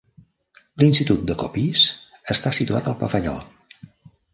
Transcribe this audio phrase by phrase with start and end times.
[0.83, 3.41] L'institut de Coppice està situat al pavelló.